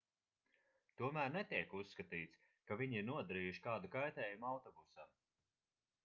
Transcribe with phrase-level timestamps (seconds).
[0.99, 5.13] tomēr netiek uzskatīts ka viņi ir nodarījuši kādu kaitējumu autobusam